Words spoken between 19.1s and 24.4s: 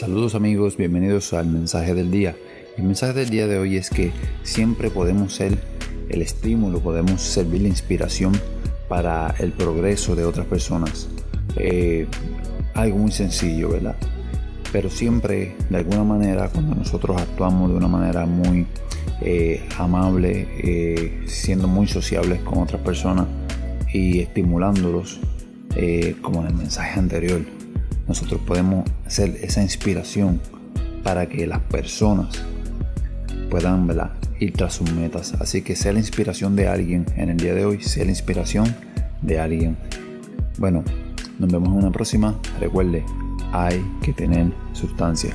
eh, amable, eh, siendo muy sociables con otras personas y